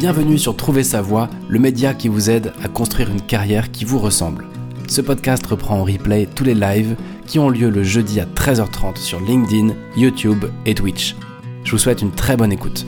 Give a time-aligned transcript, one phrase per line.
[0.00, 3.84] Bienvenue sur Trouver sa voie, le média qui vous aide à construire une carrière qui
[3.84, 4.46] vous ressemble.
[4.88, 8.96] Ce podcast reprend en replay tous les lives qui ont lieu le jeudi à 13h30
[8.96, 11.16] sur LinkedIn, YouTube et Twitch.
[11.64, 12.86] Je vous souhaite une très bonne écoute.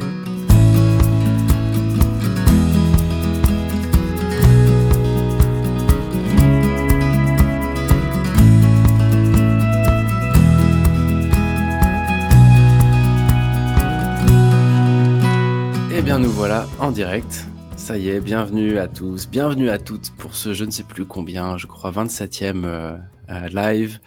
[16.92, 17.46] Direct.
[17.76, 21.06] Ça y est, bienvenue à tous, bienvenue à toutes pour ce je ne sais plus
[21.06, 22.98] combien, je crois 27e euh,
[23.30, 23.98] euh, live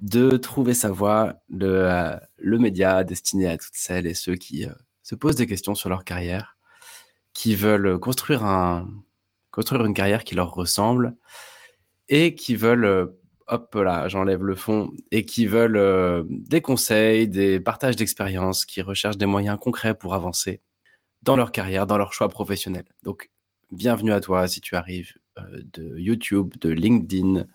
[0.00, 4.66] de Trouver sa voie, le, euh, le média destiné à toutes celles et ceux qui
[5.02, 6.56] se posent des questions sur leur carrière,
[7.34, 8.88] qui veulent construire, un,
[9.50, 11.14] construire une carrière qui leur ressemble
[12.08, 13.12] et qui veulent,
[13.46, 19.18] hop là, j'enlève le fond, et qui veulent des conseils, des partages d'expériences, qui recherchent
[19.18, 20.62] des moyens concrets pour avancer
[21.22, 22.84] dans leur carrière, dans leur choix professionnel.
[23.02, 23.30] Donc,
[23.70, 27.46] bienvenue à toi si tu arrives euh, de YouTube, de LinkedIn,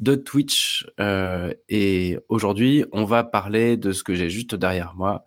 [0.00, 0.86] de Twitch.
[0.98, 5.24] Euh, et aujourd'hui, on va parler de ce que j'ai juste derrière moi,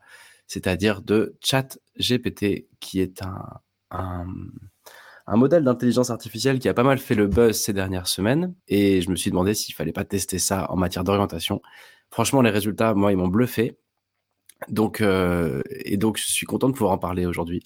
[0.48, 3.62] c'est-à-dire de ChatGPT, qui est un,
[3.92, 8.56] un, modèle d'intelligence artificielle qui a pas mal fait le buzz ces dernières semaines.
[8.68, 11.62] Et je me suis demandé s'il fallait pas tester ça en matière d'orientation.
[12.10, 13.78] Franchement, les résultats, moi, ils m'ont bluffé.
[14.70, 17.62] Donc, euh, et donc, je suis content de pouvoir en parler aujourd'hui.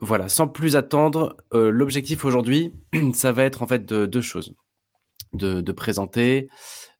[0.00, 2.72] Voilà, sans plus attendre, euh, l'objectif aujourd'hui,
[3.14, 4.54] ça va être en fait de deux choses.
[5.32, 6.50] De, présenter,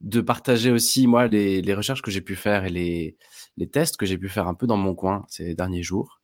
[0.00, 3.16] de partager aussi, moi, les, recherches que j'ai pu faire et les,
[3.70, 6.22] tests que j'ai pu faire un peu dans mon coin ces derniers jours.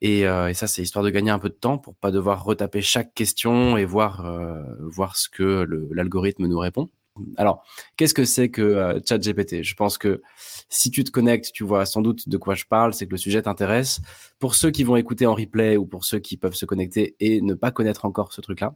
[0.00, 2.42] Et, euh, et ça, c'est histoire de gagner un peu de temps pour pas devoir
[2.42, 6.90] retaper chaque question et voir, euh, voir ce que l'algorithme nous répond.
[7.36, 7.64] Alors,
[7.96, 9.62] qu'est-ce que c'est que euh, ChatGPT?
[9.62, 10.22] Je pense que
[10.68, 13.18] si tu te connectes, tu vois sans doute de quoi je parle, c'est que le
[13.18, 14.00] sujet t'intéresse.
[14.38, 17.42] Pour ceux qui vont écouter en replay ou pour ceux qui peuvent se connecter et
[17.42, 18.74] ne pas connaître encore ce truc-là,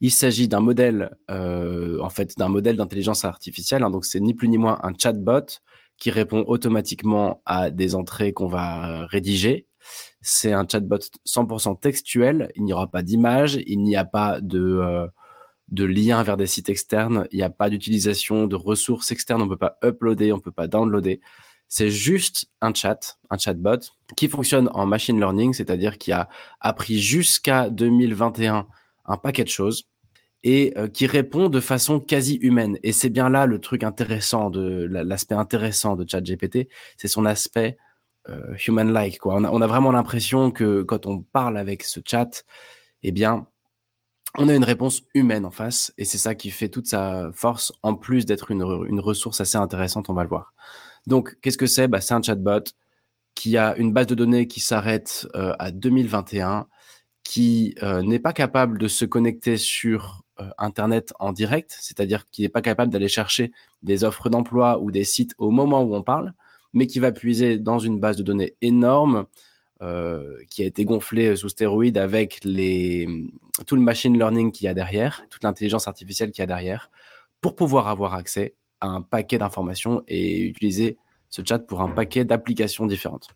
[0.00, 3.82] il s'agit d'un modèle, euh, en fait, d'un modèle d'intelligence artificielle.
[3.82, 3.90] hein.
[3.90, 5.46] donc, c'est ni plus ni moins un chatbot
[5.98, 9.66] qui répond automatiquement à des entrées qu'on va rédiger.
[10.22, 12.50] C'est un chatbot 100% textuel.
[12.56, 15.06] Il n'y aura pas d'image, il n'y a pas de euh,
[15.68, 17.26] de liens vers des sites externes.
[17.32, 19.42] Il n'y a pas d'utilisation de ressources externes.
[19.42, 21.20] On peut pas uploader, on peut pas downloader.
[21.68, 23.80] C'est juste un chat, un chatbot
[24.16, 26.28] qui fonctionne en machine learning, c'est-à-dire qui a
[26.60, 28.66] appris jusqu'à 2021
[29.06, 29.88] un paquet de choses
[30.44, 32.78] et euh, qui répond de façon quasi humaine.
[32.82, 37.24] Et c'est bien là le truc intéressant de la- l'aspect intéressant de ChatGPT, c'est son
[37.24, 37.78] aspect
[38.28, 39.24] euh, human-like.
[39.26, 42.44] On a vraiment l'impression que quand on parle avec ce chat,
[43.02, 43.46] eh bien,
[44.38, 47.72] on a une réponse humaine en face, et c'est ça qui fait toute sa force,
[47.82, 50.54] en plus d'être une, re- une ressource assez intéressante, on va le voir.
[51.06, 51.86] Donc, qu'est-ce que c'est?
[51.88, 52.64] Bah, C'est un chatbot
[53.34, 56.66] qui a une base de données qui s'arrête euh, à 2021,
[57.22, 62.42] qui euh, n'est pas capable de se connecter sur euh, Internet en direct, c'est-à-dire qui
[62.42, 63.52] n'est pas capable d'aller chercher
[63.82, 66.32] des offres d'emploi ou des sites au moment où on parle,
[66.72, 69.26] mais qui va puiser dans une base de données énorme
[69.84, 73.06] euh, qui a été gonflée sous stéroïdes avec les,
[73.66, 76.90] tout le machine learning qu'il y a derrière, toute l'intelligence artificielle qu'il y a derrière,
[77.40, 80.96] pour pouvoir avoir accès à un paquet d'informations et utiliser
[81.28, 83.28] ce chat pour un paquet d'applications différentes.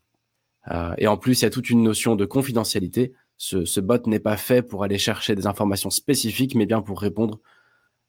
[0.71, 3.13] Euh, et en plus, il y a toute une notion de confidentialité.
[3.37, 7.41] Ce, bot n'est pas fait pour aller chercher des informations spécifiques, mais bien pour répondre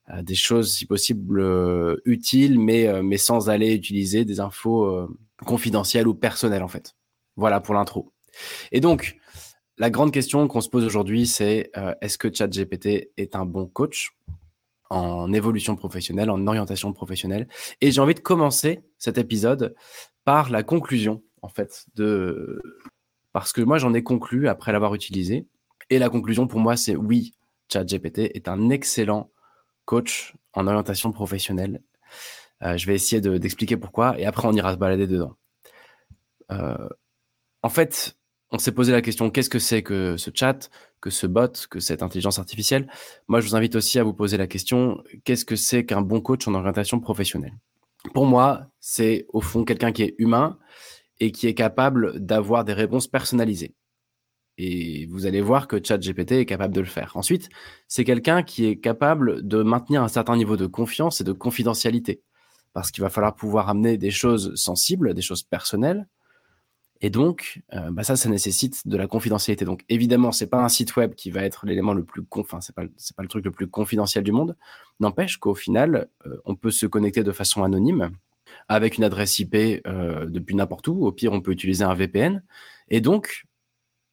[0.10, 5.08] à des choses, si possible, euh, utiles, mais, euh, sans aller utiliser des infos euh,
[5.46, 6.96] confidentielles ou personnelles, en fait.
[7.36, 8.12] Voilà pour l'intro.
[8.72, 9.18] Et donc,
[9.78, 13.66] la grande question qu'on se pose aujourd'hui, c'est euh, est-ce que ChatGPT est un bon
[13.66, 14.12] coach
[14.90, 17.48] en évolution professionnelle, en orientation professionnelle?
[17.82, 19.76] Et j'ai envie de commencer cet épisode
[20.26, 22.62] par la conclusion, en fait, de
[23.32, 25.48] parce que moi j'en ai conclu après l'avoir utilisé.
[25.90, 27.34] Et la conclusion pour moi, c'est oui,
[27.72, 29.32] ChatGPT est un excellent
[29.86, 31.82] coach en orientation professionnelle.
[32.64, 35.36] Euh, je vais essayer de- d'expliquer pourquoi et après on ira se balader dedans.
[36.52, 36.90] Euh,
[37.64, 38.18] en fait,
[38.52, 40.69] on s'est posé la question qu'est-ce que c'est que ce chat,
[41.01, 42.88] que ce bot, que cette intelligence artificielle?
[43.28, 46.22] Moi, je vous invite aussi à vous poser la question qu'est-ce que c'est qu'un bon
[46.22, 47.54] coach en orientation professionnelle?
[48.13, 50.57] Pour moi, c'est au fond quelqu'un qui est humain
[51.19, 53.75] et qui est capable d'avoir des réponses personnalisées.
[54.57, 57.16] Et vous allez voir que ChatGPT est capable de le faire.
[57.16, 57.50] Ensuite,
[57.88, 62.22] c'est quelqu'un qui est capable de maintenir un certain niveau de confiance et de confidentialité.
[62.74, 66.07] Parce qu'il va falloir pouvoir amener des choses sensibles, des choses personnelles,
[67.01, 69.63] et donc, euh, bah ça, ça nécessite de la confidentialité.
[69.63, 72.75] Donc, évidemment, c'est pas un site web qui va être l'élément le plus, enfin, c'est
[72.75, 74.57] pas, c'est pas le truc le plus confidentiel du monde.
[75.00, 78.12] N'empêche qu'au final, euh, on peut se connecter de façon anonyme
[78.68, 79.56] avec une adresse IP
[79.88, 81.06] euh, depuis n'importe où.
[81.06, 82.44] Au pire, on peut utiliser un VPN.
[82.90, 83.46] Et donc,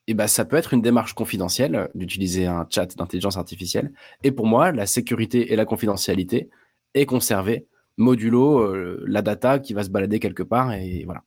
[0.07, 3.93] eh ben, ça peut être une démarche confidentielle d'utiliser un chat d'intelligence artificielle.
[4.23, 6.51] Et pour moi, la sécurité et la confidentialité
[6.95, 7.67] est conservée
[7.97, 11.25] modulo euh, la data qui va se balader quelque part et voilà.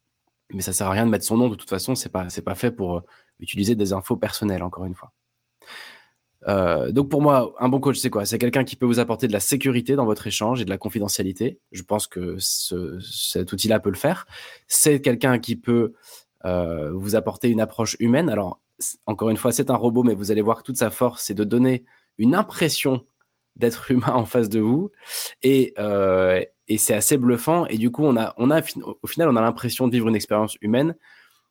[0.52, 2.42] Mais ça sert à rien de mettre son nom de toute façon, c'est pas c'est
[2.42, 3.02] pas fait pour euh,
[3.40, 5.12] utiliser des infos personnelles encore une fois.
[6.48, 8.26] Euh, donc pour moi, un bon coach, c'est quoi?
[8.26, 10.78] C'est quelqu'un qui peut vous apporter de la sécurité dans votre échange et de la
[10.78, 11.60] confidentialité.
[11.72, 14.26] Je pense que ce, cet outil-là peut le faire.
[14.68, 15.94] C'est quelqu'un qui peut
[16.46, 18.30] euh, vous apporter une approche humaine.
[18.30, 18.62] Alors
[19.06, 21.34] encore une fois, c'est un robot, mais vous allez voir que toute sa force, c'est
[21.34, 21.84] de donner
[22.18, 23.06] une impression
[23.56, 24.92] d'être humain en face de vous.
[25.44, 27.66] Et, euh, et c'est assez bluffant.
[27.68, 28.62] Et du coup, on a, on a,
[29.02, 30.96] au final, on a l'impression de vivre une expérience humaine.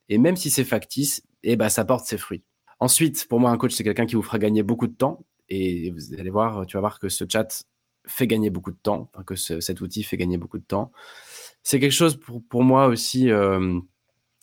[0.09, 2.45] Et même si c'est factice, eh ben, ça porte ses fruits.
[2.81, 5.27] Ensuite, pour moi, un coach, c'est quelqu'un qui vous fera gagner beaucoup de temps.
[5.49, 7.65] Et vous allez voir, tu vas voir que ce chat
[8.07, 10.93] fait gagner beaucoup de temps, que cet outil fait gagner beaucoup de temps.
[11.63, 13.79] C'est quelque chose pour, pour moi aussi, euh,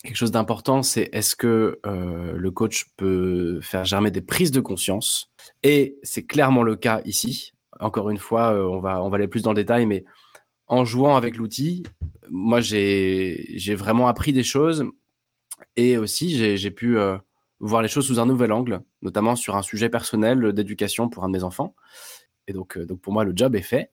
[0.03, 4.59] quelque chose d'important, c'est est-ce que euh, le coach peut faire germer des prises de
[4.59, 5.31] conscience?
[5.63, 7.53] Et c'est clairement le cas ici.
[7.79, 10.05] Encore une fois, euh, on, va, on va aller plus dans le détail, mais
[10.67, 11.83] en jouant avec l'outil,
[12.29, 14.85] moi, j'ai vraiment appris des choses
[15.75, 16.97] et aussi j'ai pu
[17.59, 21.27] voir les choses sous un nouvel angle, notamment sur un sujet personnel d'éducation pour un
[21.27, 21.75] de mes enfants.
[22.47, 23.91] Et donc, euh, donc pour moi, le job est fait.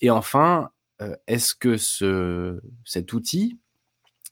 [0.00, 0.70] Et enfin,
[1.02, 3.58] euh, est-ce que ce, cet outil,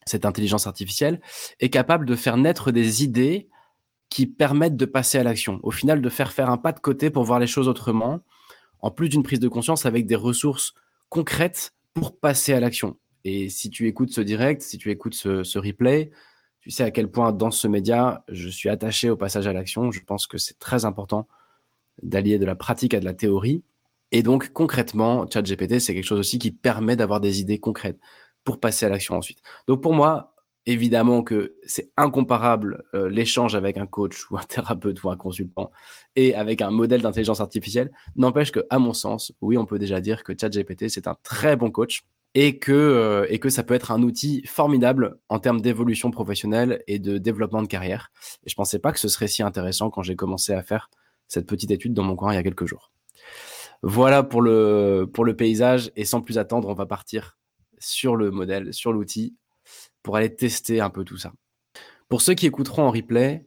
[0.07, 1.21] cette intelligence artificielle,
[1.61, 3.49] est capable de faire naître des idées
[4.09, 5.61] qui permettent de passer à l'action?
[5.63, 8.21] Au final, de faire faire un pas de côté pour voir les choses autrement,
[8.81, 10.75] en plus d'une prise de conscience avec des ressources
[11.09, 12.97] concrètes pour passer à l'action.
[13.25, 16.11] Et si tu écoutes ce direct, si tu écoutes ce, ce replay,
[16.61, 19.91] tu sais à quel point dans ce média, je suis attaché au passage à l'action.
[19.91, 21.29] Je pense que c'est très important
[22.03, 23.63] d'allier de la pratique à de la théorie.
[24.13, 27.99] Et donc, concrètement, ChatGPT, c'est quelque chose aussi qui permet d'avoir des idées concrètes
[28.45, 29.41] pour passer à l'action ensuite.
[29.67, 30.35] Donc, pour moi,
[30.69, 35.73] évidemment que c'est incomparable euh, l'échange avec un coach ou un thérapeute ou un consultant
[36.15, 37.91] et avec un modèle d'intelligence artificielle.
[38.17, 41.57] N'empêche que, à mon sens, oui, on peut déjà dire que ChatGPT, c'est un très
[41.57, 42.05] bon coach
[42.35, 47.17] et que, euh, ça peut être un outil formidable en termes d'évolution professionnelle et de
[47.17, 48.13] développement de carrière.
[48.45, 50.91] Et je pensais pas que ce serait si intéressant quand j'ai commencé à faire
[51.29, 52.93] cette petite étude dans mon coin il y a quelques jours.
[53.83, 57.39] Voilà pour le paysage et sans plus attendre, on va partir
[57.79, 59.35] sur le modèle, sur l'outil
[60.03, 61.33] pour aller tester un peu tout ça.
[62.09, 63.47] Pour ceux qui écouteront en replay,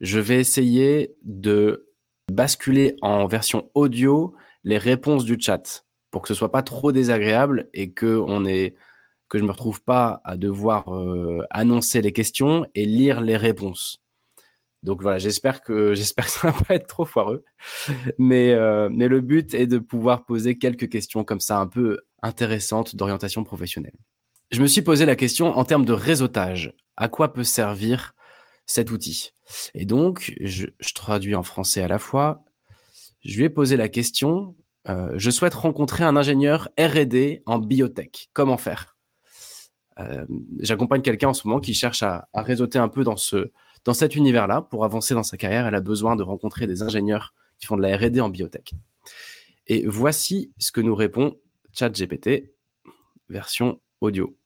[0.00, 1.88] je vais essayer de
[2.30, 4.34] basculer en version audio
[4.64, 8.74] les réponses du chat pour que ce soit pas trop désagréable et que on est
[9.28, 14.02] que je me retrouve pas à devoir euh, annoncer les questions et lire les réponses.
[14.82, 17.44] Donc voilà, j'espère que j'espère que ça va pas être trop foireux,
[18.18, 22.00] mais euh, mais le but est de pouvoir poser quelques questions comme ça un peu
[22.22, 23.96] intéressantes d'orientation professionnelle.
[24.52, 26.74] Je me suis posé la question en termes de réseautage.
[26.98, 28.14] À quoi peut servir
[28.66, 29.32] cet outil?
[29.74, 32.44] Et donc, je, traduis en français à la fois.
[33.24, 34.54] Je lui ai posé la question
[34.88, 38.30] euh, je souhaite rencontrer un ingénieur R&D en biotech.
[38.32, 38.96] Comment faire?
[40.00, 40.26] Euh,
[40.58, 43.52] J'accompagne quelqu'un en ce moment qui cherche à, à, réseauter un peu dans ce
[43.84, 45.68] dans cet univers-là pour avancer dans sa carrière.
[45.68, 48.74] Elle a besoin de rencontrer des ingénieurs qui font de la R&D en biotech.
[49.68, 51.36] Et voici ce que nous répond
[51.72, 52.52] ChatGPT
[53.28, 54.36] version audio.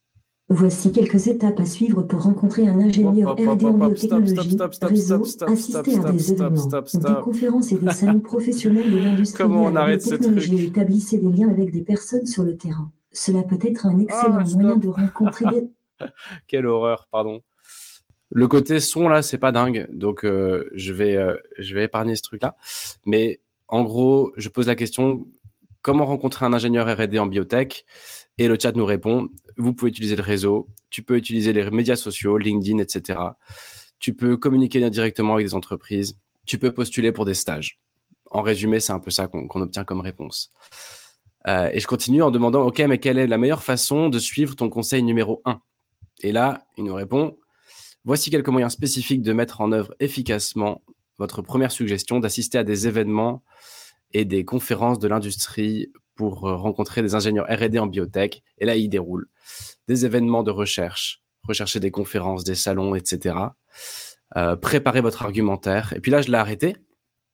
[0.48, 6.12] Voici quelques étapes à suivre pour rencontrer un ingénieur R&D en biotechnologie, réseau, assister à
[6.12, 11.18] des événements, des conférences et des salons professionnels de l'industrie de la biotechnologie et établissez
[11.18, 12.92] des liens avec des personnes sur le terrain.
[13.10, 15.68] Cela peut être un excellent moyen de rencontrer des...
[16.46, 17.40] Quelle horreur, pardon.
[18.30, 22.14] Le côté son là, c'est pas dingue, donc euh, je vais euh, je vais épargner
[22.14, 22.56] ce truc-là.
[23.04, 25.26] Mais en gros, je pose la question
[25.82, 27.84] comment rencontrer un ingénieur R&D en biotech?
[28.38, 31.96] Et le chat nous répond, vous pouvez utiliser le réseau, tu peux utiliser les médias
[31.96, 33.18] sociaux, LinkedIn, etc.
[33.98, 37.80] Tu peux communiquer directement avec des entreprises, tu peux postuler pour des stages.
[38.30, 40.52] En résumé, c'est un peu ça qu'on obtient comme réponse.
[41.46, 44.56] Euh, et je continue en demandant, OK, mais quelle est la meilleure façon de suivre
[44.56, 45.60] ton conseil numéro 1
[46.22, 47.38] Et là, il nous répond,
[48.04, 50.82] voici quelques moyens spécifiques de mettre en œuvre efficacement
[51.18, 53.42] votre première suggestion d'assister à des événements
[54.12, 58.42] et des conférences de l'industrie pour euh, rencontrer des ingénieurs R&D en biotech.
[58.58, 59.28] Et là, il déroule
[59.88, 63.36] des événements de recherche, rechercher des conférences, des salons, etc.
[64.36, 65.92] Euh, préparer votre argumentaire.
[65.94, 66.76] Et puis là, je l'ai arrêté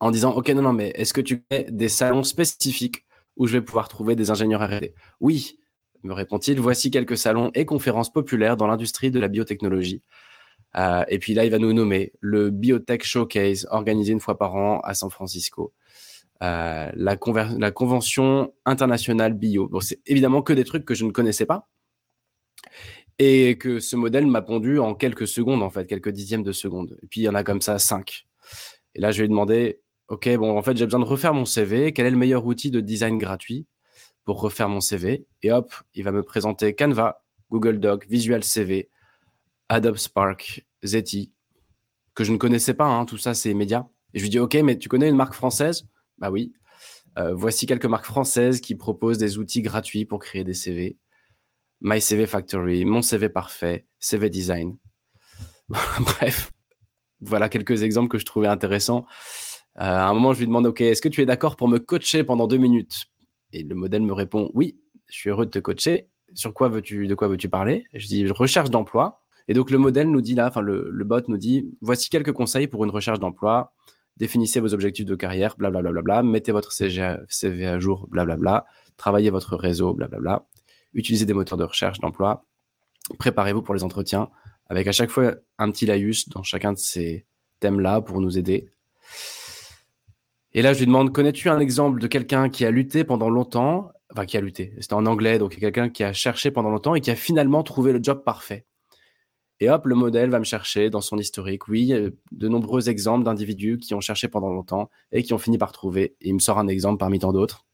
[0.00, 3.04] en disant, OK, non, non, mais est-ce que tu fais des salons spécifiques
[3.36, 5.58] où je vais pouvoir trouver des ingénieurs R&D Oui,
[6.02, 10.02] me répond-il, voici quelques salons et conférences populaires dans l'industrie de la biotechnologie.
[10.76, 14.54] Euh, et puis là, il va nous nommer le Biotech Showcase, organisé une fois par
[14.54, 15.72] an à San Francisco.
[16.42, 17.16] Euh, la,
[17.70, 19.68] convention internationale bio.
[19.68, 21.68] Bon, c'est évidemment que des trucs que je ne connaissais pas.
[23.18, 26.98] Et que ce modèle m'a pondu en quelques secondes, en fait, quelques dixièmes de seconde.
[27.02, 28.26] Et puis, il y en a comme ça cinq.
[28.94, 31.44] Et là, je lui ai demandé, OK, bon, en fait, j'ai besoin de refaire mon
[31.44, 31.92] CV.
[31.92, 33.66] Quel est le meilleur outil de design gratuit
[34.24, 38.88] pour refaire mon CV Et hop, il va me présenter Canva, Google Doc, Visual CV,
[39.68, 41.30] Adobe Spark, Zeti,
[42.14, 42.86] que je ne connaissais pas.
[42.86, 43.86] Hein, tout ça, c'est médias.
[44.14, 45.86] Et je lui dis, OK, mais tu connais une marque française?
[46.22, 46.52] Bah oui.
[47.18, 50.96] Euh, voici quelques marques françaises qui proposent des outils gratuits pour créer des CV.
[51.80, 54.78] My CV Factory, Mon CV Parfait, CV Design.
[55.68, 56.52] Bref,
[57.20, 59.04] voilà quelques exemples que je trouvais intéressants.
[59.78, 61.80] Euh, à un moment, je lui demande, OK, est-ce que tu es d'accord pour me
[61.80, 63.06] coacher pendant deux minutes?
[63.52, 66.08] Et le modèle me répond, oui, je suis heureux de te coacher.
[66.34, 67.84] Sur quoi veux-tu, de quoi veux-tu parler?
[67.94, 69.24] Je dis, recherche d'emploi.
[69.48, 72.32] Et donc, le modèle nous dit là, enfin, le, le, bot nous dit, voici quelques
[72.32, 73.74] conseils pour une recherche d'emploi.
[74.16, 75.90] Définissez vos objectifs de carrière, blablabla.
[75.90, 78.66] Bla, bla, bla, mettez votre CV à jour, blablabla.
[78.96, 80.46] Travaillez votre réseau, blablabla.
[80.94, 82.44] Utilisez des moteurs de recherche d'emploi.
[83.18, 84.30] Préparez-vous pour les entretiens
[84.68, 87.26] avec à chaque fois un petit laïus dans chacun de ces
[87.60, 88.70] thèmes-là pour nous aider.
[90.54, 93.90] Et là, je lui demande, connais-tu un exemple de quelqu'un qui a lutté pendant longtemps,
[94.12, 97.00] enfin qui a lutté, c'était en anglais, donc quelqu'un qui a cherché pendant longtemps et
[97.00, 98.66] qui a finalement trouvé le job parfait.
[99.62, 101.68] Et hop, le modèle va me chercher dans son historique.
[101.68, 101.92] Oui,
[102.32, 106.16] de nombreux exemples d'individus qui ont cherché pendant longtemps et qui ont fini par trouver.
[106.20, 107.64] Il me sort un exemple parmi tant d'autres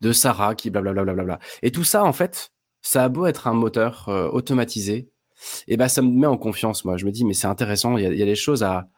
[0.00, 1.14] de Sarah qui blablabla.
[1.14, 5.10] Bla bla et tout ça, en fait, ça a beau être un moteur euh, automatisé,
[5.66, 6.84] et ben ça me met en confiance.
[6.84, 7.96] Moi, je me dis, mais c'est intéressant.
[7.96, 8.88] Il y, a, des choses à,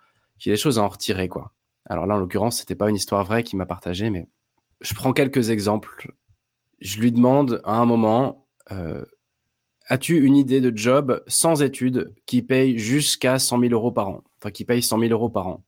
[0.44, 1.52] y a des choses à en retirer, quoi.
[1.86, 4.28] Alors là, en l'occurrence, c'était pas une histoire vraie qui m'a partagé, mais
[4.80, 6.12] je prends quelques exemples.
[6.80, 9.04] Je lui demande à un moment, euh,
[9.90, 14.24] as-tu une idée de job sans études qui paye jusqu'à 100 000 euros par an?
[14.38, 15.64] Enfin, qui paye 100 000 euros par an?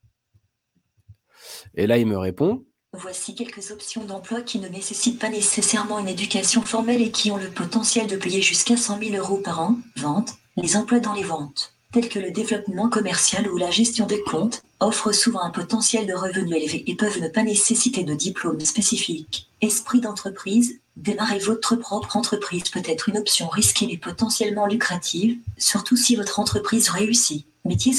[1.75, 2.65] Et là, il me répond.
[2.95, 7.37] Voici quelques options d'emploi qui ne nécessitent pas nécessairement une éducation formelle et qui ont
[7.37, 9.79] le potentiel de payer jusqu'à 100 000 euros par an.
[9.97, 14.21] Vente, les emplois dans les ventes, tels que le développement commercial ou la gestion des
[14.23, 18.61] comptes, offrent souvent un potentiel de revenus élevé et peuvent ne pas nécessiter de diplôme
[18.61, 19.49] spécifique.
[19.61, 25.97] Esprit d'entreprise, démarrer votre propre entreprise peut être une option risquée mais potentiellement lucrative, surtout
[25.97, 27.47] si votre entreprise réussit.
[27.65, 27.93] Métier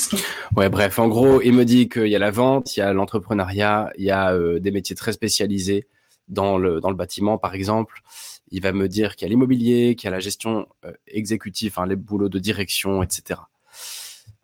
[0.58, 2.92] Ouais, bref, en gros, il me dit qu'il y a la vente, il y a
[2.92, 5.88] l'entrepreneuriat, il y a euh, des métiers très spécialisés
[6.28, 8.02] dans le, bâtiment, par exemple
[8.52, 11.76] il va me dire qu'il y a l'immobilier, qu'il y a la gestion euh, exécutive,
[11.88, 13.40] les boulots de direction, etc.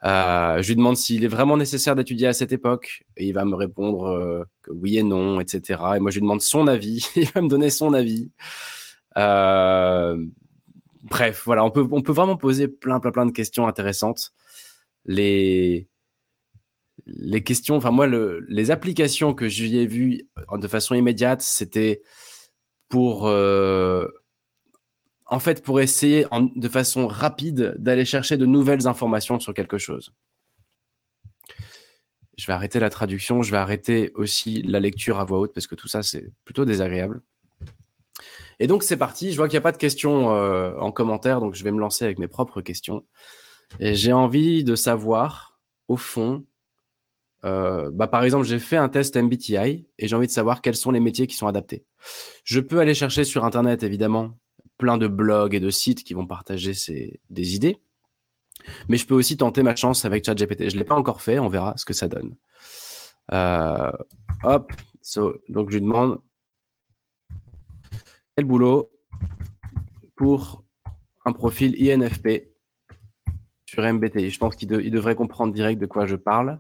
[0.06, 3.46] Euh, je lui demande s'il est vraiment nécessaire d'étudier à cette époque, et il va
[3.46, 5.82] me répondre euh, que oui et non, etc.
[5.98, 8.32] Et moi, je lui demande son avis, il va me donner son avis.
[9.16, 10.16] bref,
[11.46, 14.32] voilà, on peut, on peut vraiment poser plein, plein, plein de questions intéressantes.
[15.06, 15.88] Les,
[17.06, 22.02] les questions, enfin moi, le, les applications que j'y ai vues de façon immédiate, c'était
[22.90, 24.08] pour euh,
[25.30, 30.14] en fait pour essayer de façon rapide d'aller chercher de nouvelles informations sur quelque chose.
[32.38, 35.68] Je vais arrêter la traduction, je vais arrêter aussi la lecture à voix haute parce
[35.68, 37.22] que tout ça c'est plutôt désagréable.
[38.60, 41.40] Et donc c'est parti, je vois qu'il n'y a pas de questions euh, en commentaire,
[41.40, 43.06] donc je vais me lancer avec mes propres questions.
[43.80, 46.46] Et j'ai envie de savoir, au fond,
[47.46, 50.76] euh, bah, par exemple, j'ai fait un test MBTI et j'ai envie de savoir quels
[50.76, 51.86] sont les métiers qui sont adaptés.
[52.44, 54.38] Je peux aller chercher sur Internet, évidemment,
[54.80, 57.78] plein de blogs et de sites qui vont partager ces, des idées.
[58.88, 60.70] Mais je peux aussi tenter ma chance avec ChatGPT.
[60.70, 62.36] Je ne l'ai pas encore fait, on verra ce que ça donne.
[63.32, 63.92] Euh,
[64.44, 64.74] hop,
[65.50, 66.20] donc je lui demande
[68.36, 68.90] quel boulot
[70.16, 70.64] pour
[71.26, 72.50] un profil INFP
[73.66, 74.30] sur MBTI.
[74.30, 76.60] Je pense qu'il devrait comprendre direct de quoi je parle.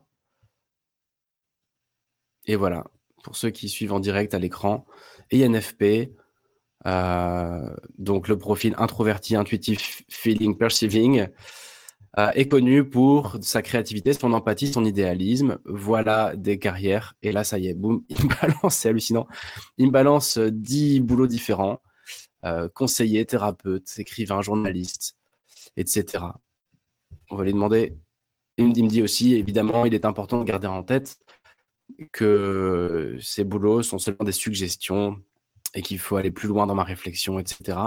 [2.45, 2.85] Et voilà,
[3.23, 4.85] pour ceux qui suivent en direct à l'écran,
[5.31, 6.11] INFP,
[6.85, 11.27] donc le profil introverti, intuitif, feeling, perceiving,
[12.17, 15.59] euh, est connu pour sa créativité, son empathie, son idéalisme.
[15.65, 17.13] Voilà des carrières.
[17.21, 19.27] Et là, ça y est, boum, il me balance, c'est hallucinant.
[19.77, 21.81] Il me balance 10 boulots différents.
[22.45, 25.17] Euh, conseiller, thérapeute, écrivain, journaliste,
[25.77, 26.23] etc.
[27.29, 27.97] On va lui demander.
[28.57, 31.19] Il me dit aussi, évidemment, il est important de garder en tête
[32.11, 35.21] que ces boulots sont seulement des suggestions
[35.73, 37.77] et qu'il faut aller plus loin dans ma réflexion, etc.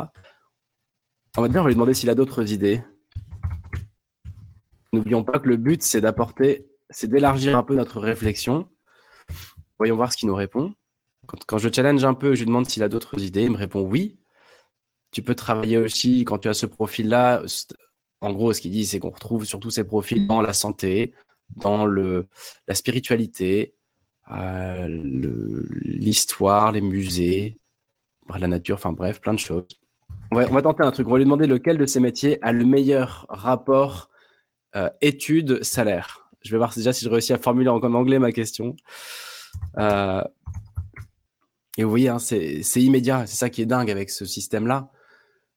[1.36, 2.82] On va dire, on va lui demander s'il a d'autres idées.
[4.92, 8.68] N'oublions pas que le but, c'est d'apporter, c'est d'élargir un peu notre réflexion.
[9.78, 10.74] Voyons voir ce qu'il nous répond.
[11.46, 13.44] Quand, je challenge un peu, je lui demande s'il a d'autres idées.
[13.44, 14.18] Il me répond oui.
[15.10, 17.42] Tu peux travailler aussi quand tu as ce profil-là.
[18.20, 21.14] En gros, ce qu'il dit, c'est qu'on retrouve surtout ces profils dans la santé,
[21.56, 22.28] dans le,
[22.68, 23.74] la spiritualité,
[25.84, 27.58] l'histoire, les musées,
[28.38, 29.66] la nature, enfin bref, plein de choses.
[30.30, 31.06] On va, tenter un truc.
[31.08, 34.08] On va lui demander lequel de ces métiers a le meilleur rapport
[34.76, 36.30] euh, études-salaire.
[36.40, 38.74] Je vais voir déjà si je réussis à formuler en, anglais ma question.
[39.78, 40.22] Euh,
[41.76, 43.26] et vous voyez, hein, c'est immédiat.
[43.26, 44.90] C'est ça qui est dingue avec ce système-là.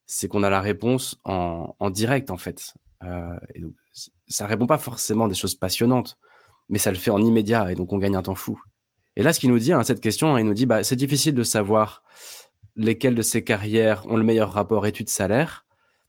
[0.05, 2.73] C'est qu'on a la réponse en, direct, en fait.
[3.03, 3.63] Euh, et
[4.27, 6.17] ça répond pas forcément des choses passionnantes,
[6.67, 7.71] mais ça le fait en immédiat.
[7.71, 8.61] Et donc, on gagne un temps fou.
[9.15, 11.33] Et là, ce qu'il nous dit, hein, cette question, il nous dit, bah, c'est difficile
[11.33, 12.03] de savoir
[12.75, 15.65] lesquelles de ces carrières ont le meilleur rapport études-salaire,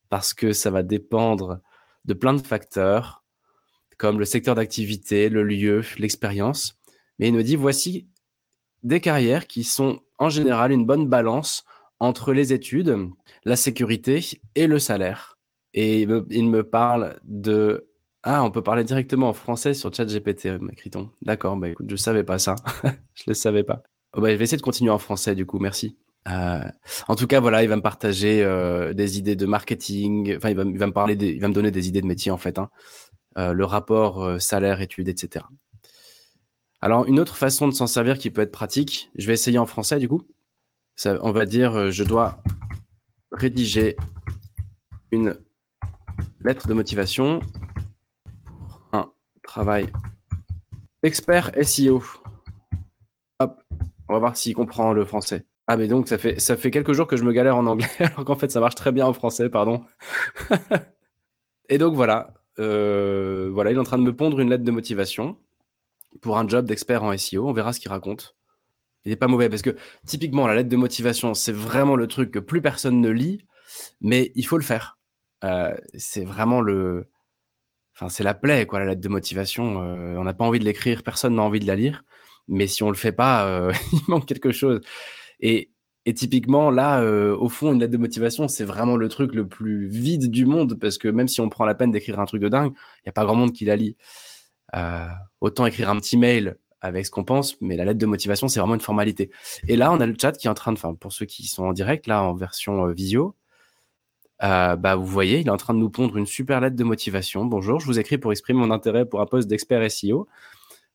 [0.08, 1.60] parce que ça va dépendre
[2.04, 3.24] de plein de facteurs,
[3.98, 6.78] comme le secteur d'activité, le lieu, l'expérience.
[7.18, 8.08] Mais il nous dit, voici
[8.82, 11.64] des carrières qui sont en général une bonne balance
[11.98, 12.96] entre les études,
[13.44, 15.38] la sécurité et le salaire.
[15.74, 17.88] Et il me, parle de...
[18.22, 21.10] Ah, on peut parler directement en français sur ChatGPT, m'écrit-on.
[21.22, 22.56] D'accord, bah écoute, je savais pas ça.
[23.14, 23.82] je le savais pas.
[24.14, 25.96] Oh, bah, je vais essayer de continuer en français du coup, merci.
[26.28, 26.64] Euh,
[27.08, 30.36] en tout cas, voilà, il va me partager euh, des idées de marketing.
[30.36, 32.58] Enfin, il va, me parler, il va me donner des idées de métier en fait.
[32.58, 32.70] Hein.
[33.38, 35.44] Euh, le rapport salaire-études, etc.
[36.80, 39.66] Alors, une autre façon de s'en servir qui peut être pratique, je vais essayer en
[39.66, 40.22] français du coup.
[40.96, 42.42] Ça, on va dire, je dois
[43.30, 43.96] rédiger
[45.10, 45.36] une
[46.40, 47.40] lettre de motivation
[48.46, 49.92] pour un travail
[51.02, 52.02] expert SEO.
[53.40, 53.62] Hop,
[54.08, 55.44] on va voir s'il comprend le français.
[55.68, 57.88] Ah, mais donc, ça fait, ça fait quelques jours que je me galère en anglais,
[57.98, 59.84] alors qu'en fait, ça marche très bien en français, pardon.
[61.68, 62.34] et donc, voilà.
[62.58, 65.36] Euh, voilà, il est en train de me pondre une lettre de motivation
[66.22, 67.48] pour un job d'expert en SEO.
[67.48, 68.36] On verra ce qu'il raconte.
[69.04, 72.30] Il n'est pas mauvais parce que, typiquement, la lettre de motivation, c'est vraiment le truc
[72.30, 73.44] que plus personne ne lit,
[74.00, 74.98] mais il faut le faire.
[75.44, 77.08] Euh, c'est vraiment le.
[77.94, 79.82] Enfin, c'est la plaie, quoi, la lettre de motivation.
[79.82, 82.04] Euh, on n'a pas envie de l'écrire, personne n'a envie de la lire.
[82.48, 84.80] Mais si on le fait pas, il manque quelque chose.
[85.40, 85.70] Et,
[86.14, 89.88] typiquement, là, euh, au fond, une lettre de motivation, c'est vraiment le truc le plus
[89.88, 92.48] vide du monde parce que même si on prend la peine d'écrire un truc de
[92.48, 93.96] dingue, il n'y a pas grand monde qui la lit.
[94.76, 95.06] Euh,
[95.40, 98.60] autant écrire un petit mail avec ce qu'on pense, mais la lettre de motivation, c'est
[98.60, 99.30] vraiment une formalité.
[99.68, 101.46] Et là, on a le chat qui est en train de, enfin, pour ceux qui
[101.48, 103.34] sont en direct, là, en version euh, visio,
[104.40, 107.44] bah, vous voyez, il est en train de nous pondre une super lettre de motivation.
[107.46, 110.28] Bonjour, je vous écris pour exprimer mon intérêt pour un poste d'expert SEO.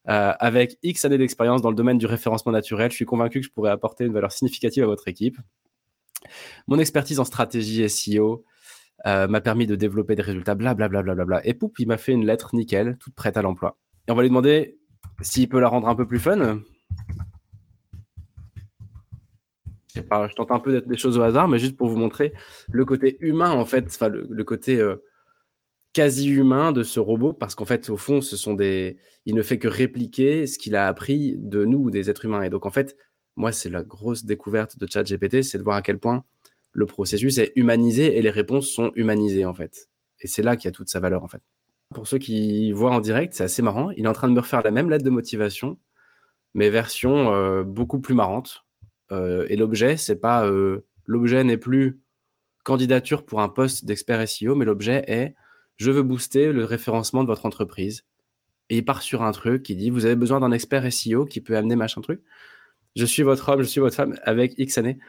[0.10, 3.46] Euh, avec X années d'expérience dans le domaine du référencement naturel, je suis convaincu que
[3.46, 5.38] je pourrais apporter une valeur significative à votre équipe.
[6.68, 8.44] Mon expertise en stratégie SEO
[9.06, 11.02] euh, m'a permis de développer des résultats, blablabla.
[11.02, 13.78] Bla, bla, bla, et poup, il m'a fait une lettre nickel, toute prête à l'emploi.
[14.08, 14.80] Et on va lui demander
[15.22, 16.60] s'il peut la rendre un peu plus fun.
[19.96, 21.98] Je, pas, je tente un peu d'être des choses au hasard, mais juste pour vous
[21.98, 22.34] montrer
[22.72, 25.04] le côté humain, en fait, enfin, le, côté euh,
[25.94, 29.42] quasi humain de ce robot parce qu'en fait, au fond, ce sont des, il ne
[29.42, 32.44] fait que répliquer ce qu'il a appris de nous, des êtres humains.
[32.44, 32.96] Et donc, en fait,
[33.36, 36.24] moi, c'est la grosse découverte de ChatGPT, c'est de voir à quel point
[36.74, 39.90] le processus est humanisé et les réponses sont humanisées, en fait.
[40.22, 41.42] Et c'est là qu'il y a toute sa valeur, en fait.
[41.94, 43.92] Pour ceux qui voient en direct, c'est assez marrant.
[43.92, 45.78] Il est en train de me refaire la même lettre de motivation,
[46.54, 48.64] mais version euh, beaucoup plus marrante.
[49.12, 52.00] Euh, et l'objet, c'est pas, euh, l'objet n'est plus
[52.64, 55.36] candidature pour un poste d'expert SEO, mais l'objet est
[55.82, 58.04] je veux booster le référencement de votre entreprise.
[58.70, 61.42] Et il part sur un truc qui dit, vous avez besoin d'un expert SEO qui
[61.42, 62.22] peut amener machin truc.
[62.96, 65.00] Je suis votre homme, je suis votre femme avec X années.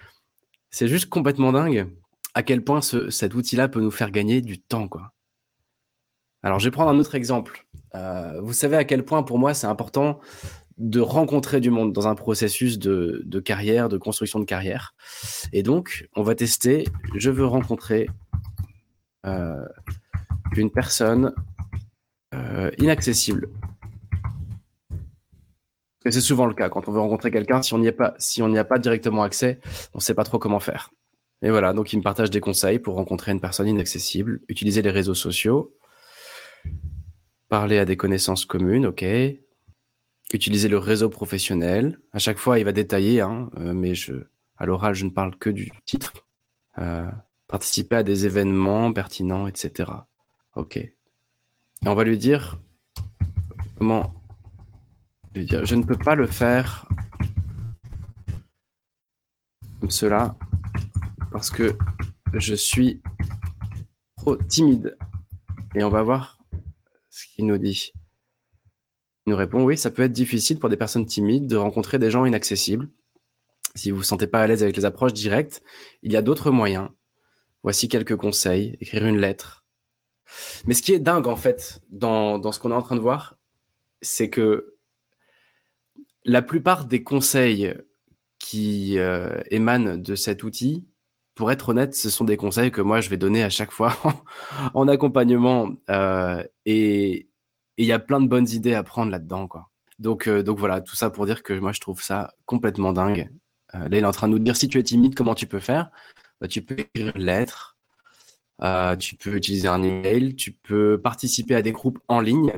[0.70, 1.90] C'est juste complètement dingue
[2.32, 5.12] à quel point cet outil-là peut nous faire gagner du temps, quoi.
[6.42, 7.66] Alors, je vais prendre un autre exemple.
[7.94, 10.20] Euh, vous savez à quel point, pour moi, c'est important
[10.78, 14.94] de rencontrer du monde dans un processus de, carrière, de construction de carrière.
[15.52, 16.88] Et donc, on va tester.
[17.14, 18.08] Je veux rencontrer
[19.26, 19.66] euh,
[20.56, 21.34] une personne
[22.34, 23.48] euh, inaccessible.
[26.04, 28.42] c'est souvent le cas quand on veut rencontrer quelqu'un, si on n'y a pas, si
[28.42, 29.60] a pas directement accès,
[29.94, 30.90] on ne sait pas trop comment faire.
[31.42, 34.90] Et voilà, donc il me partage des conseils pour rencontrer une personne inaccessible, utiliser les
[34.90, 35.76] réseaux sociaux,
[37.48, 39.04] parler à des connaissances communes, ok,
[40.32, 41.98] utiliser le réseau professionnel.
[42.12, 44.14] À chaque fois, il va détailler, hein, euh, mais je,
[44.56, 46.12] à l'oral, je ne parle que du titre.
[46.78, 47.10] Euh,
[47.48, 49.90] participer à des événements pertinents, etc.
[50.54, 50.76] Ok.
[50.76, 50.94] Et
[51.86, 52.60] on va lui dire
[53.78, 54.14] comment
[55.34, 56.86] lui dire je ne peux pas le faire
[59.80, 60.36] comme cela
[61.32, 61.76] parce que
[62.34, 63.02] je suis
[64.16, 64.96] trop timide.
[65.74, 66.38] Et on va voir
[67.10, 67.92] ce qu'il nous dit.
[69.26, 72.10] Il nous répond oui, ça peut être difficile pour des personnes timides de rencontrer des
[72.10, 72.88] gens inaccessibles.
[73.74, 75.62] Si vous ne vous sentez pas à l'aise avec les approches directes,
[76.02, 76.90] il y a d'autres moyens.
[77.62, 78.76] Voici quelques conseils.
[78.80, 79.62] Écrire une lettre,
[80.66, 83.37] mais ce qui est dingue, en fait, dans, ce qu'on est en train de voir,
[84.01, 84.75] c'est que
[86.25, 87.75] la plupart des conseils
[88.38, 90.87] qui euh, émanent de cet outil
[91.35, 93.97] pour être honnête, ce sont des conseils que moi je vais donner à chaque fois
[94.75, 95.71] en accompagnement.
[95.90, 97.29] Euh, et
[97.79, 99.71] il y a plein de bonnes idées à prendre là-dedans, quoi.
[99.99, 103.31] Donc, euh, donc voilà, tout ça pour dire que moi je trouve ça complètement dingue.
[103.73, 105.59] Là, il est en train de nous dire si tu es timide, comment tu peux
[105.59, 105.90] faire?
[106.42, 107.71] Bah, Tu peux écrire une lettre,
[108.98, 112.53] tu peux utiliser un email, tu peux participer à des groupes en ligne.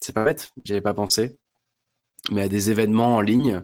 [0.00, 1.36] C'est pas bête, j'y avais pas pensé.
[2.30, 3.62] Mais à des événements en ligne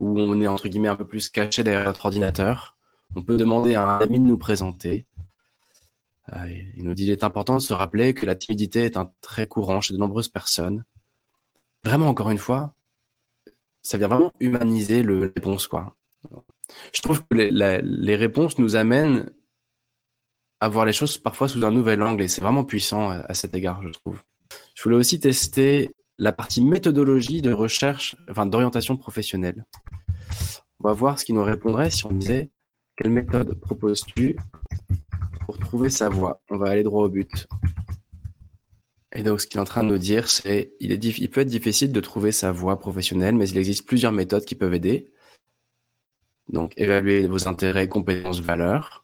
[0.00, 2.74] où on est entre guillemets un peu plus caché derrière notre ordinateur
[3.16, 5.06] on peut demander à un ami de nous présenter.
[6.32, 9.12] Euh, il nous dit qu'il est important de se rappeler que la timidité est un
[9.20, 10.84] trait courant chez de nombreuses personnes.
[11.84, 12.74] Vraiment, encore une fois,
[13.82, 15.94] ça vient vraiment humaniser le réponse, quoi.
[16.94, 19.30] Je trouve que les, réponses nous amènent
[20.64, 23.54] à voir les choses parfois sous un nouvel angle et c'est vraiment puissant à, cet
[23.54, 24.18] égard, je trouve.
[24.74, 29.66] Je voulais aussi tester la partie méthodologie de recherche, enfin d'orientation professionnelle.
[30.80, 32.48] On va voir ce qu'il nous répondrait si on disait
[32.96, 34.36] quelle méthode proposes-tu
[35.44, 36.40] pour trouver sa voie?
[36.48, 37.46] On va aller droit au but.
[39.14, 41.48] Et donc, ce qu'il est en train de nous dire, c'est il, il peut être
[41.48, 45.12] difficile de trouver sa voie professionnelle, mais il existe plusieurs méthodes qui peuvent aider.
[46.48, 49.03] Donc, évaluer vos intérêts, compétences, valeurs.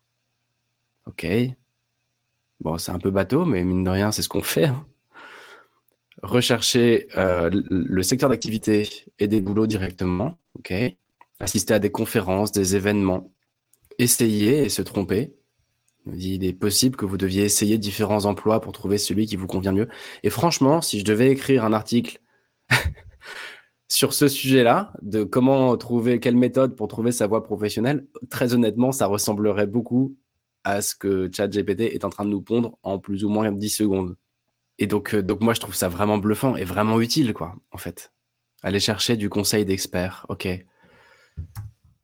[1.11, 1.27] OK.
[2.61, 4.67] Bon, c'est un peu bateau, mais mine de rien, c'est ce qu'on fait.
[4.67, 4.87] Hein.
[6.23, 10.39] Rechercher euh, le secteur d'activité et des boulots directement.
[10.59, 10.73] OK.
[11.41, 13.33] Assister à des conférences, des événements
[13.99, 15.35] essayer et se tromper.
[16.15, 19.73] Il est possible que vous deviez essayer différents emplois pour trouver celui qui vous convient
[19.73, 19.89] mieux.
[20.23, 22.21] Et franchement, si je devais écrire un article
[23.89, 28.93] sur ce sujet-là, de comment trouver, quelle méthode pour trouver sa voie professionnelle, très honnêtement,
[28.93, 30.17] ça ressemblerait beaucoup
[30.65, 33.71] à ce que ChatGPT est en train de nous pondre en plus ou moins 10
[33.71, 34.17] secondes.
[34.79, 37.79] Et donc, euh, donc moi, je trouve ça vraiment bluffant et vraiment utile, quoi, en
[37.79, 38.13] fait.
[38.63, 40.27] Aller chercher du conseil d'expert.
[40.29, 40.49] OK.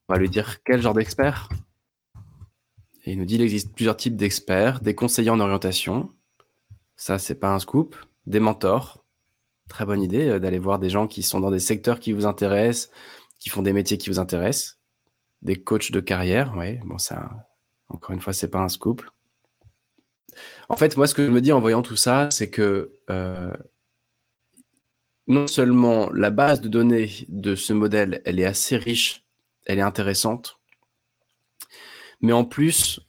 [0.09, 1.49] On va lui dire quel genre d'expert?
[3.05, 6.13] Et il nous dit qu'il existe plusieurs types d'experts, des conseillers en orientation.
[6.97, 7.97] Ça, c'est pas un scoop.
[8.27, 9.05] Des mentors.
[9.69, 12.27] Très bonne idée euh, d'aller voir des gens qui sont dans des secteurs qui vous
[12.27, 12.91] intéressent,
[13.39, 14.79] qui font des métiers qui vous intéressent.
[15.43, 16.79] Des coachs de carrière, oui.
[16.85, 17.49] Bon, ça,
[17.89, 19.03] encore une fois, c'est pas un scoop.
[20.69, 23.53] En fait, moi, ce que je me dis en voyant tout ça, c'est que euh,
[25.27, 29.25] non seulement la base de données de ce modèle, elle est assez riche,
[29.65, 30.59] elle est intéressante,
[32.21, 33.01] mais en plus,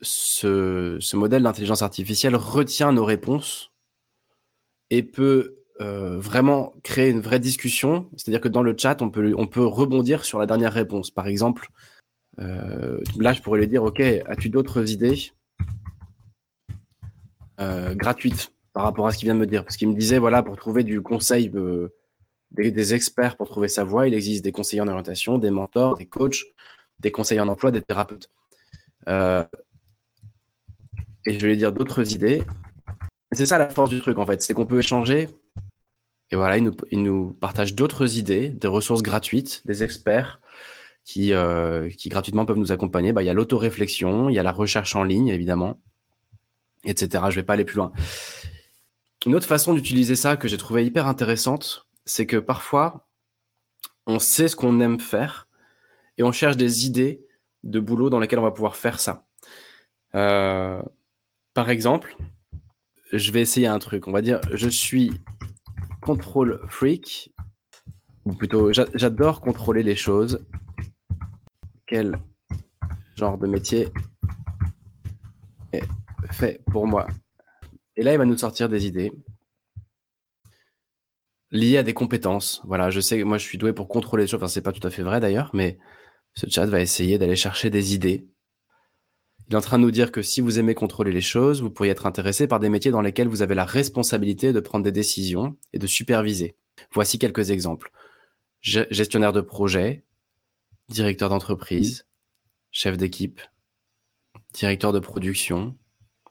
[0.00, 3.72] ce, modèle d'intelligence artificielle retient nos réponses
[4.90, 8.08] et peut euh, vraiment créer une vraie discussion.
[8.16, 11.10] C'est-à-dire que dans le chat, on peut, on peut rebondir sur la dernière réponse.
[11.10, 11.68] Par exemple,
[12.38, 15.32] là, je pourrais lui dire, OK, as-tu d'autres idées
[17.60, 19.64] euh, gratuites par rapport à ce qu'il vient de me dire?
[19.64, 21.50] Parce qu'il me disait, voilà, pour trouver du conseil,
[22.50, 25.96] des, des, experts pour trouver sa voie, il existe des conseillers en orientation, des mentors,
[25.96, 26.44] des coachs,
[27.00, 28.30] des conseillers en emploi, des thérapeutes.
[29.08, 29.44] Euh,
[31.26, 32.42] et je vais dire d'autres idées.
[33.32, 35.28] C'est ça la force du truc en fait, c'est qu'on peut échanger.
[36.30, 40.40] Et voilà, il nous partage d'autres idées, des ressources gratuites, des experts
[41.04, 43.12] qui, euh, qui gratuitement peuvent nous accompagner.
[43.12, 45.80] Bah, il y a l'autoréflexion, il y a la recherche en ligne évidemment,
[46.84, 47.24] etc.
[47.30, 47.92] Je vais pas aller plus loin.
[49.26, 53.06] Une autre façon d'utiliser ça que j'ai trouvé hyper intéressante, c'est que parfois
[54.06, 55.48] on sait ce qu'on aime faire
[56.18, 57.24] et on cherche des idées
[57.62, 59.26] de boulot dans lesquels on va pouvoir faire ça.
[60.14, 60.82] Euh,
[61.54, 62.16] par exemple,
[63.12, 64.08] je vais essayer un truc.
[64.08, 65.12] On va dire, je suis
[66.00, 67.32] contrôle freak,
[68.24, 70.44] ou plutôt, j'adore contrôler les choses.
[71.92, 72.18] Quel
[73.16, 73.90] genre de métier
[75.74, 75.82] est
[76.30, 77.06] fait pour moi
[77.96, 79.12] Et là, il va nous sortir des idées
[81.50, 82.62] liées à des compétences.
[82.64, 84.38] Voilà, je sais, moi, je suis doué pour contrôler les choses.
[84.42, 85.78] Enfin, c'est pas tout à fait vrai d'ailleurs, mais
[86.32, 88.26] ce chat va essayer d'aller chercher des idées.
[89.48, 91.68] Il est en train de nous dire que si vous aimez contrôler les choses, vous
[91.68, 94.92] pourriez être intéressé par des métiers dans lesquels vous avez la responsabilité de prendre des
[94.92, 96.56] décisions et de superviser.
[96.94, 97.92] Voici quelques exemples.
[98.62, 100.06] Gestionnaire de projet,
[100.92, 102.06] directeur d'entreprise,
[102.70, 103.40] chef d'équipe,
[104.52, 105.76] directeur de production,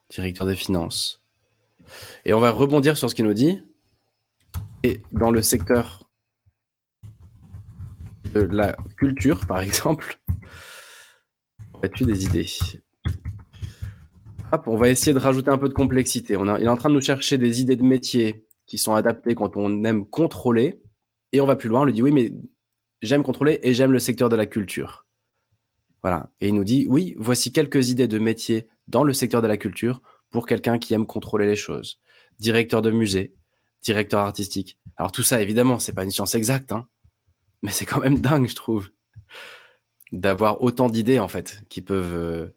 [0.09, 1.21] directeur des finances.
[2.25, 3.61] Et on va rebondir sur ce qu'il nous dit.
[4.83, 6.09] Et dans le secteur
[8.33, 10.19] de la culture, par exemple,
[11.83, 12.47] as-tu des idées?
[14.67, 16.35] On va essayer de rajouter un peu de complexité.
[16.35, 19.33] On il est en train de nous chercher des idées de métier qui sont adaptées
[19.35, 20.81] quand on aime contrôler.
[21.31, 22.33] Et on va plus loin, on lui dit oui, mais
[23.01, 25.05] j'aime contrôler et j'aime le secteur de la culture.
[26.03, 26.31] Voilà.
[26.39, 29.57] Et il nous dit oui, voici quelques idées de métier dans le secteur de la
[29.57, 31.99] culture pour quelqu'un qui aime contrôler les choses.
[32.39, 33.35] Directeur de musée,
[33.83, 34.79] directeur artistique.
[34.97, 36.87] Alors tout ça, évidemment, c'est pas une science exacte, hein,
[37.61, 38.89] mais c'est quand même dingue, je trouve,
[40.11, 42.55] d'avoir autant d'idées en fait qui peuvent euh,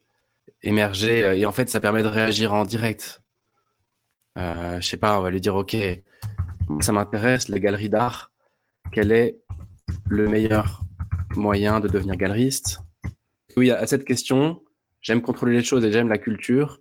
[0.63, 1.39] émerger.
[1.39, 3.23] Et en fait, ça permet de réagir en direct.
[4.39, 5.77] Euh, je sais pas, on va lui dire, OK,
[6.81, 8.33] ça m'intéresse, les galeries d'art.
[8.93, 9.44] Quel est
[10.07, 10.83] le meilleur
[11.37, 12.81] moyen de devenir galeriste
[13.57, 14.63] Oui, à cette question,
[15.01, 16.81] j'aime contrôler les choses et j'aime la culture.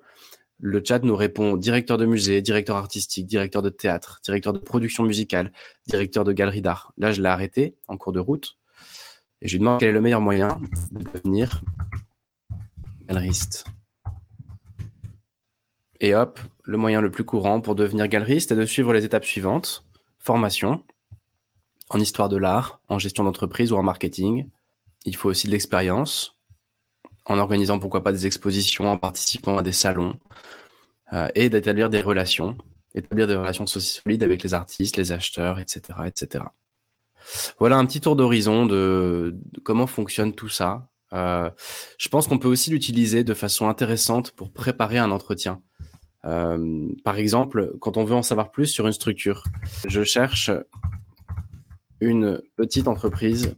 [0.60, 5.04] Le chat nous répond directeur de musée, directeur artistique, directeur de théâtre, directeur de production
[5.04, 5.52] musicale,
[5.88, 6.94] directeur de galerie d'art.
[6.98, 8.58] Là, je l'ai arrêté en cours de route
[9.42, 10.60] et je lui demande quel est le meilleur moyen
[10.92, 11.62] de devenir
[13.08, 13.66] galeriste.
[16.00, 19.26] Et hop, le moyen le plus courant pour devenir galeriste est de suivre les étapes
[19.26, 19.86] suivantes.
[20.20, 20.84] Formation
[21.90, 24.50] en histoire de l'art, en gestion d'entreprise ou en marketing.
[25.06, 26.38] Il faut aussi de l'expérience
[27.26, 30.18] en organisant pourquoi pas des expositions, en participant à des salons
[31.14, 32.58] euh, et d'établir des relations,
[32.96, 36.46] établir des relations solides avec les artistes, les acheteurs, etc., etc.
[37.60, 40.90] Voilà un petit tour d'horizon de, comment fonctionne tout ça.
[41.14, 41.50] Euh,
[41.98, 45.62] je pense qu'on peut aussi l'utiliser de façon intéressante pour préparer un entretien.
[46.26, 49.44] Euh, par exemple, quand on veut en savoir plus sur une structure,
[49.88, 50.52] je cherche
[52.04, 53.56] une petite entreprise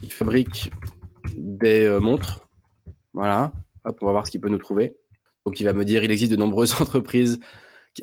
[0.00, 0.72] qui fabrique
[1.36, 2.48] des euh, montres.
[3.12, 3.52] Voilà,
[3.84, 4.96] on va voir ce qu'il peut nous trouver.
[5.46, 7.40] Donc il va me dire, il existe de nombreuses entreprises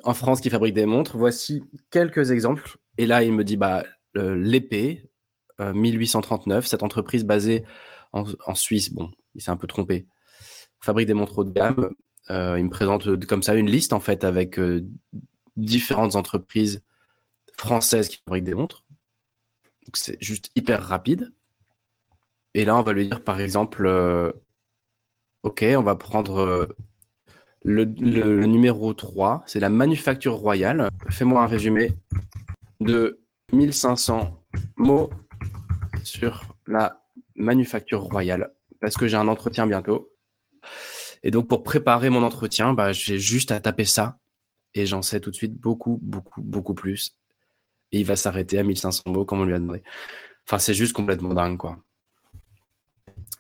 [0.04, 1.18] en France qui fabriquent des montres.
[1.18, 2.78] Voici quelques exemples.
[2.98, 3.84] Et là, il me dit, bah,
[4.16, 5.10] l'épée,
[5.60, 7.64] 1839, cette entreprise basée
[8.14, 10.08] en, Suisse, bon, il s'est un peu trompé,
[10.80, 11.92] fabrique des montres haut de gamme.
[12.30, 14.86] Euh, il me présente euh, comme ça une liste en fait avec euh,
[15.56, 16.84] différentes entreprises
[17.58, 18.84] françaises qui fabriquent des montres.
[19.94, 21.34] C'est juste hyper rapide.
[22.54, 23.88] Et là, on va lui dire par exemple,
[25.44, 26.68] ok, on va prendre
[27.64, 27.86] le,
[28.46, 30.90] numéro 3, c'est la manufacture royale.
[31.10, 31.94] Fais-moi un résumé
[32.80, 33.20] de
[33.54, 34.44] 1500
[34.78, 35.10] mots
[36.04, 37.02] sur la
[37.36, 40.12] manufacture royale, parce que j'ai un entretien bientôt.
[41.24, 44.20] Et donc, pour préparer mon entretien, bah, j'ai juste à taper ça
[44.74, 47.18] et j'en sais tout de suite beaucoup, beaucoup, beaucoup plus.
[47.92, 49.82] Et il va s'arrêter à 1500 mots comme on lui a demandé.
[50.48, 51.78] Enfin, c'est juste complètement dingue, quoi.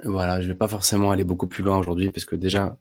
[0.03, 2.77] Voilà, je vais pas forcément aller beaucoup plus loin aujourd'hui parce que déjà,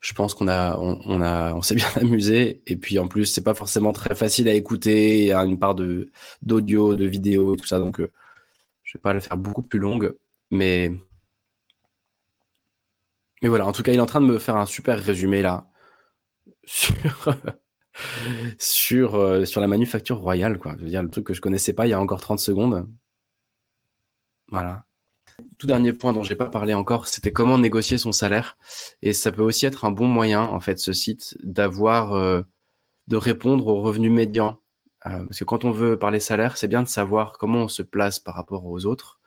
[0.00, 2.62] je pense qu'on a, on, a, on s'est bien amusé.
[2.66, 5.18] Et puis en plus, c'est pas forcément très facile à écouter.
[5.20, 7.78] Il y a une part d'audio, de vidéo, tout ça.
[7.78, 8.10] Donc, euh,
[8.84, 10.14] je vais pas le faire beaucoup plus longue,
[10.50, 10.92] mais
[13.42, 15.42] mais voilà, en tout cas, il est en train de me faire un super résumé
[15.42, 15.66] là
[16.64, 17.36] sur,
[18.58, 20.74] sur, euh, sur la manufacture royale, quoi.
[20.78, 22.88] Je veux dire, le truc que je connaissais pas il y a encore 30 secondes.
[24.48, 24.84] Voilà.
[25.58, 28.56] Tout dernier point dont j'ai pas parlé encore, c'était comment négocier son salaire.
[29.02, 32.42] Et ça peut aussi être un bon moyen, en fait, ce site, d'avoir, euh,
[33.08, 34.60] de répondre aux revenus médians.
[35.06, 37.82] Euh, parce que quand on veut parler salaire, c'est bien de savoir comment on se
[37.82, 39.20] place par rapport aux autres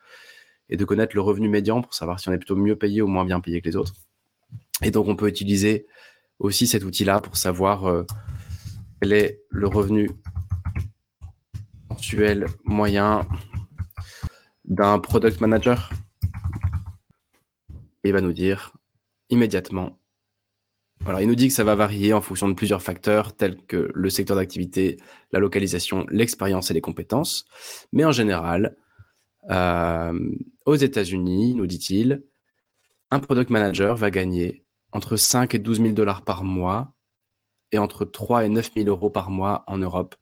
[0.70, 3.06] et de connaître le revenu médian pour savoir si on est plutôt mieux payé ou
[3.06, 3.94] moins bien payé que les autres.
[4.82, 5.86] Et donc, on peut utiliser
[6.38, 8.04] aussi cet outil-là pour savoir
[9.00, 10.10] quel est le revenu
[11.90, 13.26] mensuel moyen
[14.64, 15.90] d'un product manager?
[18.04, 18.72] Il va nous dire
[19.30, 19.98] immédiatement.
[21.06, 23.90] Alors, il nous dit que ça va varier en fonction de plusieurs facteurs tels que
[23.94, 24.96] le secteur d'activité,
[25.32, 27.44] la localisation, l'expérience et les compétences.
[27.92, 28.76] Mais en général,
[29.50, 30.18] euh,
[30.66, 32.24] aux États-Unis, nous dit-il,
[33.10, 36.94] un product manager va gagner entre 5 et 12 000 dollars par mois
[37.72, 40.14] et entre 3 et 9 000 euros par mois en Europe.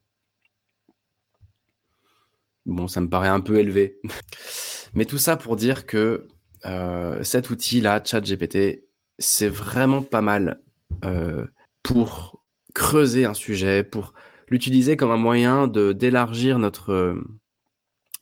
[2.67, 4.01] Bon, ça me paraît un peu élevé.
[4.95, 6.27] Mais tout ça pour dire que
[6.65, 8.85] euh, cet outil-là, ChatGPT,
[9.19, 10.61] c'est vraiment pas mal
[11.05, 11.47] euh,
[11.83, 14.13] pour creuser un sujet, pour
[14.49, 17.17] l'utiliser comme un moyen d'élargir notre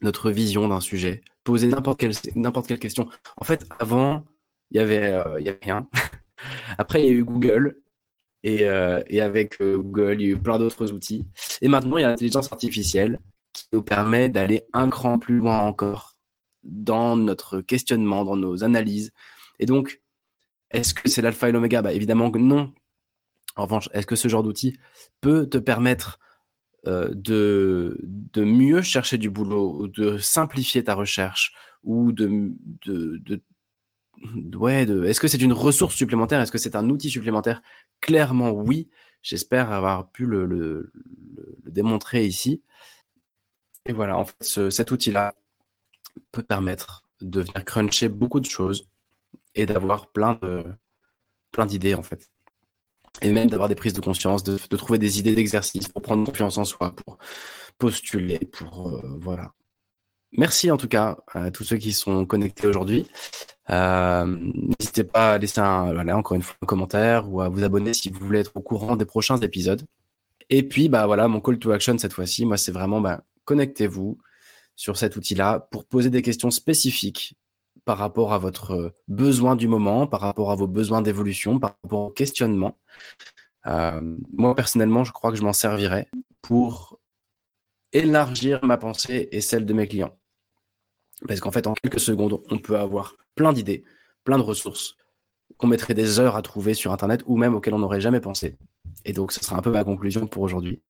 [0.03, 2.15] notre vision d'un sujet, poser n'importe quelle
[2.67, 3.09] quelle question.
[3.37, 4.25] En fait, avant,
[4.71, 5.89] il y avait euh, y avait rien.
[6.79, 7.81] Après, il y a eu Google.
[8.45, 11.25] Et, euh, et avec euh, Google, il y a eu plein d'autres outils.
[11.63, 13.19] Et maintenant, il y a l'intelligence artificielle
[13.55, 16.15] qui nous permet d'aller un cran plus loin encore
[16.63, 19.13] dans notre questionnement, dans nos analyses.
[19.59, 20.03] Et donc,
[20.71, 21.81] est-ce que c'est l'alpha et l'oméga?
[21.81, 22.73] Bah, Évidemment que non.
[23.57, 24.79] En revanche, est-ce que ce genre d'outil
[25.23, 26.19] peut te permettre
[26.87, 32.53] euh, de, de mieux chercher du boulot, de simplifier ta recherche, ou de,
[32.85, 33.41] de, de
[34.55, 36.41] ouais, est-ce que c'est une ressource supplémentaire?
[36.41, 37.63] Est-ce que c'est un outil supplémentaire?
[38.01, 38.89] Clairement, oui.
[39.23, 40.93] J'espère avoir pu le,
[41.67, 42.63] démontrer ici.
[43.87, 45.35] Et voilà, en fait, cet outil-là
[46.31, 48.89] peut permettre de venir cruncher beaucoup de choses
[49.55, 50.39] et d'avoir plein
[51.67, 52.31] d'idées en fait.
[53.23, 56.27] Et même d'avoir des prises de conscience, de, de trouver des idées d'exercice pour prendre
[56.27, 57.19] confiance en soi, pour
[57.79, 59.53] postuler, pour euh, voilà.
[60.33, 63.07] Merci en tout cas à tous ceux qui sont connectés aujourd'hui.
[63.69, 68.11] N'hésitez pas à laisser un, encore une fois un commentaire ou à vous abonner si
[68.11, 69.83] vous voulez être au courant des prochains épisodes.
[70.51, 74.19] Et puis, bah voilà, mon call to action cette fois-ci, moi, c'est vraiment, bah, connectez-vous
[74.77, 77.37] sur cet outil-là pour poser des questions spécifiques
[77.85, 82.01] par rapport à votre besoin du moment, par rapport à vos besoins d'évolution, par rapport
[82.01, 82.77] au questionnement.
[83.67, 84.01] Euh,
[84.33, 86.09] moi, personnellement, je crois que je m'en servirais
[86.43, 86.99] pour
[87.93, 90.17] élargir ma pensée et celle de mes clients.
[91.27, 93.85] Parce qu'en fait, en quelques secondes, on peut avoir plein d'idées,
[94.25, 94.97] plein de ressources
[95.57, 98.57] qu'on mettrait des heures à trouver sur Internet ou même auxquelles on n'aurait jamais pensé.
[99.05, 100.83] Et donc, ce sera un peu ma conclusion pour aujourd'hui.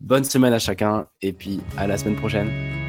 [0.00, 2.85] Bonne semaine à chacun et puis à la semaine prochaine.